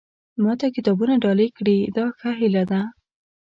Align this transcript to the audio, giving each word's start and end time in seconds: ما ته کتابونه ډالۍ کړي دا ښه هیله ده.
ما 0.43 0.53
ته 0.59 0.65
کتابونه 0.75 1.13
ډالۍ 1.23 1.49
کړي 1.57 1.77
دا 1.97 2.05
ښه 2.17 2.31
هیله 2.39 2.63
ده. 2.71 2.81